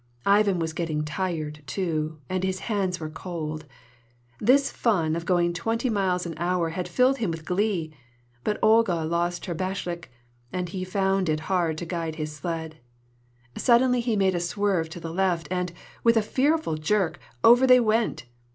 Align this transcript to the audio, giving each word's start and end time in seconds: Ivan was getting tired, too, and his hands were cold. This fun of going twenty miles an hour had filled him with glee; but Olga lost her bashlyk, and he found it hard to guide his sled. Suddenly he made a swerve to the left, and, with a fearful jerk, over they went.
Ivan 0.25 0.57
was 0.57 0.73
getting 0.73 1.03
tired, 1.05 1.61
too, 1.67 2.17
and 2.27 2.43
his 2.43 2.61
hands 2.61 2.99
were 2.99 3.07
cold. 3.11 3.65
This 4.39 4.71
fun 4.71 5.15
of 5.15 5.27
going 5.27 5.53
twenty 5.53 5.91
miles 5.91 6.25
an 6.25 6.33
hour 6.37 6.69
had 6.69 6.87
filled 6.87 7.19
him 7.19 7.29
with 7.29 7.45
glee; 7.45 7.93
but 8.43 8.57
Olga 8.63 9.05
lost 9.05 9.45
her 9.45 9.53
bashlyk, 9.53 10.09
and 10.51 10.69
he 10.69 10.83
found 10.83 11.29
it 11.29 11.41
hard 11.41 11.77
to 11.77 11.85
guide 11.85 12.15
his 12.15 12.33
sled. 12.35 12.77
Suddenly 13.55 13.99
he 13.99 14.15
made 14.15 14.33
a 14.33 14.39
swerve 14.39 14.89
to 14.89 14.99
the 14.99 15.13
left, 15.13 15.47
and, 15.51 15.71
with 16.03 16.17
a 16.17 16.23
fearful 16.23 16.77
jerk, 16.77 17.19
over 17.43 17.67
they 17.67 17.79
went. 17.79 18.25